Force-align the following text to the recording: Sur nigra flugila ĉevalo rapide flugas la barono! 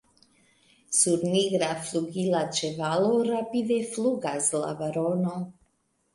Sur 0.99 1.25
nigra 1.33 1.67
flugila 1.89 2.41
ĉevalo 2.61 3.13
rapide 3.29 3.79
flugas 3.93 4.51
la 4.65 4.75
barono! 4.83 5.37